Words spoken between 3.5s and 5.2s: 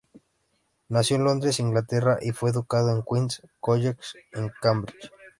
College, en Cambridge.